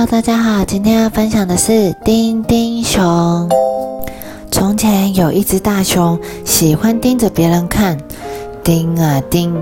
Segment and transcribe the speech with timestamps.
[0.00, 3.46] Hello，大家好，今天要分享的是丁丁熊。
[4.50, 7.98] 从前有一只大熊，喜欢盯着别人看，
[8.64, 9.54] 盯啊盯，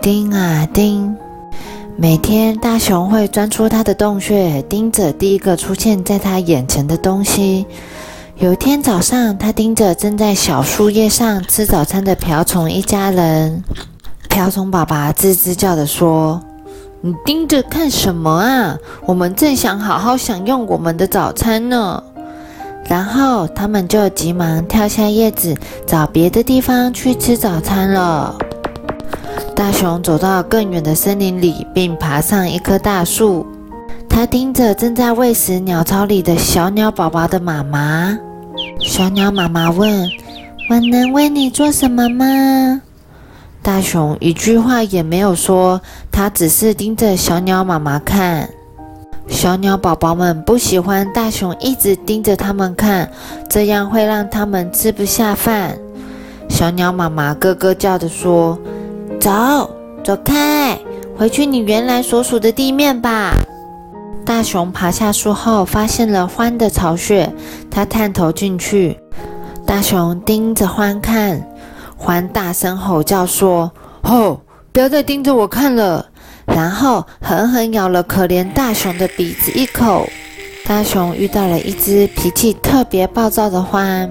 [0.00, 1.16] 盯啊盯。
[1.96, 7.66] 每天，大熊会钻出它的洞穴，盯着第一个出现在它眼前的东西。
[8.36, 13.64] 有一天早上，它盯着正在小树叶上吃早餐的瓢虫一家人。
[14.28, 16.40] 瓢虫爸爸吱吱叫的说。
[17.02, 18.76] 你盯着看什么啊？
[19.06, 22.02] 我们正想好好享用我们的早餐呢。
[22.86, 28.36] 然后他们就急忙跳下叶子，找别的地方去吃早餐了。
[29.54, 33.46] 大熊走到更远的森林里，并爬上一棵大树。
[34.08, 38.18] 他盯着正在喂食鸟巢里的小鸟宝宝的妈妈。
[38.80, 40.06] 小鸟妈妈问
[40.68, 42.82] ：“我能为你做什么吗？”
[43.62, 48.48] 大熊一句话也没有说，他只是盯着小鸟妈妈看。
[49.28, 53.10] 小鸟宝宝们不喜欢大熊一直盯着他们看，
[53.48, 55.76] 这样会让他们吃不下饭。
[56.48, 58.58] 小鸟妈妈咯咯叫着说
[59.20, 59.70] ：“走，
[60.02, 60.76] 走开，
[61.16, 63.34] 回去你原来所属的地面吧。”
[64.24, 67.32] 大熊爬下树后，发现了獾的巢穴，
[67.70, 68.98] 他探头进去。
[69.66, 71.46] 大熊盯着獾看。
[72.00, 73.70] 獾大声吼叫说
[74.02, 74.40] ：“吼！
[74.72, 76.06] 不要再盯着我看了！”
[76.46, 80.08] 然后狠狠咬了可怜大熊的鼻子一口。
[80.64, 84.08] 大熊遇到了一只脾气特别暴躁的獾，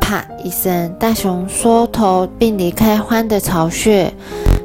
[0.00, 4.12] 啪一声，大熊缩头并离开獾的巢穴。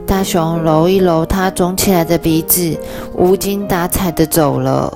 [0.08, 2.78] 大熊揉一揉它肿起来的鼻子，
[3.14, 4.92] 无精打采地走了。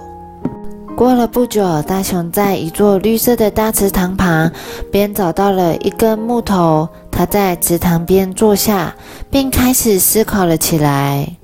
[0.98, 4.52] 过了不久，大熊在一座绿色的大池塘旁
[4.92, 6.90] 边找到了一根木头。
[7.12, 8.96] 他在池塘边坐下，
[9.30, 11.38] 并开始思考了起来。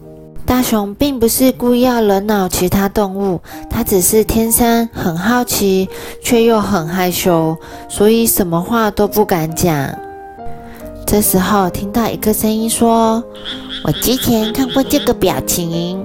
[0.44, 5.88] 大熊并不是故意要惹恼其他动物，他只是天生很好奇，
[6.24, 7.56] 却又很害羞，
[7.88, 9.88] 所以什么话都不敢讲。
[11.06, 13.24] 这时候，听到一个声音说
[13.86, 16.04] ：“我之前看过这个表情。”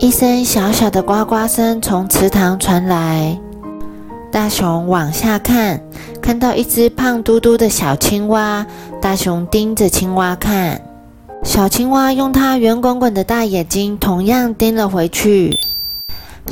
[0.00, 3.36] 一声小小的呱呱声从池塘传来。
[4.30, 5.82] 大熊往下看，
[6.22, 8.64] 看到一只胖嘟嘟的小青蛙。
[9.02, 10.80] 大熊盯着青蛙看，
[11.42, 15.58] 小青蛙用它圆滚滚的大眼睛同样盯了回去。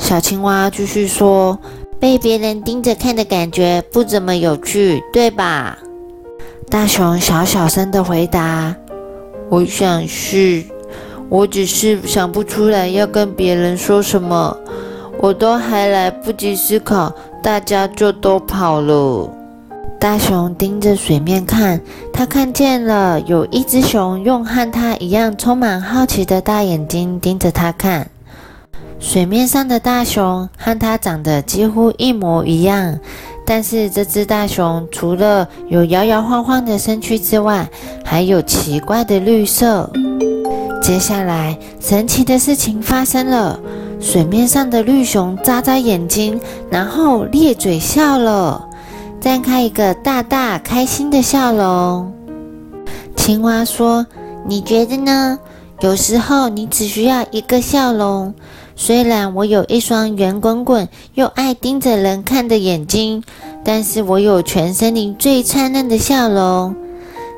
[0.00, 1.56] 小青蛙继续说
[2.00, 5.78] ：“被别人盯着看的感觉不怎么有趣，对吧？”
[6.68, 8.74] 大熊小小声的回答
[9.48, 10.64] ：“我想是，
[11.28, 14.56] 我只是想不出来要跟别人说什么。
[15.18, 19.30] 我都还来不及思考。”大家就都跑了。
[20.00, 21.80] 大熊盯着水面看，
[22.12, 28.10] 他看见了有一只熊用和他一样充满好奇的大眼睛盯着他看。
[28.98, 32.98] 水面上的大熊和它长得几乎一模一样，
[33.46, 37.68] 但是这只大熊除了有摇摇晃晃的身躯之外，
[38.04, 39.88] 还有奇怪的绿色。
[40.86, 43.58] 接下来，神奇的事情发生了。
[43.98, 48.64] 水面上的绿熊眨眨眼睛，然后咧嘴笑了，
[49.20, 52.12] 绽开一个大大开心的笑容。
[53.16, 54.06] 青蛙说
[54.46, 55.36] ：“你觉得呢？
[55.80, 58.32] 有时候你只需要一个笑容。
[58.76, 63.24] 虽然我有一双圆滚滚又爱盯着人看的眼睛，
[63.64, 66.76] 但是我有全森林最灿烂的笑容。”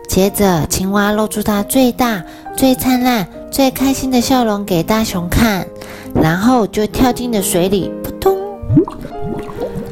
[0.07, 2.23] 接着，青蛙露出它最大、
[2.57, 5.67] 最灿烂、最开心的笑容给大熊看。
[6.15, 8.35] 然后就跳进了水里，扑通！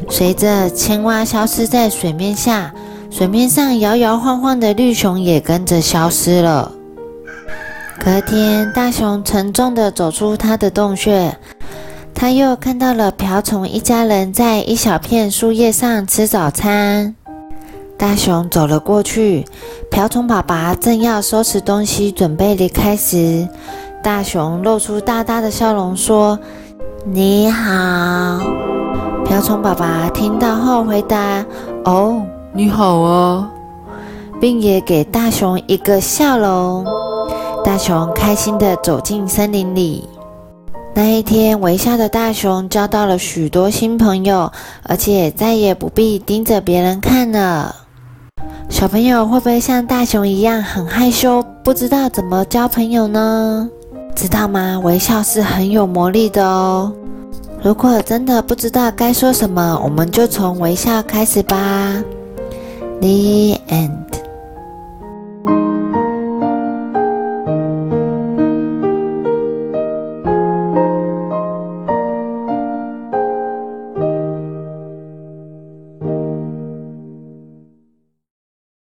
[0.08, 2.72] 随着青蛙消失在水面下，
[3.10, 6.72] 水面上摇摇晃晃的绿熊也跟着消失了。
[8.02, 11.36] 隔天，大熊沉重地走出他的洞穴，
[12.14, 17.14] 他又看到了瓢虫一家人在一小片树叶上吃早餐。
[17.98, 19.44] 大熊走了过去，
[19.90, 23.48] 瓢虫爸爸正要收拾东西准备离开时。
[24.02, 26.38] 大熊露出大大的笑容，说
[27.04, 28.40] ：“你好。”
[29.24, 31.44] 瓢虫爸爸听到后回答
[31.84, 32.22] ：“哦，
[32.52, 33.50] 你好啊，
[34.40, 36.84] 并也给大熊一个笑容。”
[37.64, 40.08] 大熊开心地走进森林里。
[40.94, 44.52] 那一天，微笑的大熊交到了许多新朋友，
[44.82, 47.74] 而且再也不必盯着别人看了。
[48.68, 53.68] 小朋友会不会像大熊一样很害羞，不知道怎么交朋友呢？
[54.14, 54.80] 知道吗？
[54.82, 56.92] 微笑是很有魔力的哦。
[57.62, 62.02] 如果真的不知道该说什么，我们就从微笑开始吧。
[63.00, 64.15] The end.